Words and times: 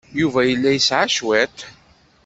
Yuba 0.19 0.41
yella 0.49 0.69
yesɛa 0.71 1.05
cwiṭ. 1.15 1.57